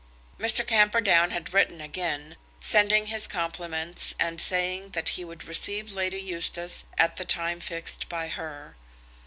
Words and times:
Mr. 0.39 0.65
Camperdown 0.65 1.29
had 1.29 1.53
written 1.53 1.79
again, 1.79 2.35
sending 2.59 3.05
his 3.05 3.27
compliments, 3.27 4.15
and 4.19 4.41
saying 4.41 4.89
that 4.93 5.09
he 5.09 5.23
would 5.23 5.45
receive 5.47 5.91
Lady 5.93 6.19
Eustace 6.19 6.85
at 6.97 7.17
the 7.17 7.23
time 7.25 7.59
fixed 7.59 8.09
by 8.09 8.27
her. 8.27 8.75